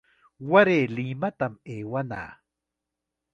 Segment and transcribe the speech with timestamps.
[0.51, 2.27] Waray Limatam aywanaa.